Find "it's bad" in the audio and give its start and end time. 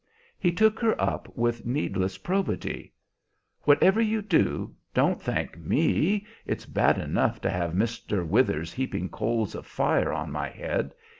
6.43-6.97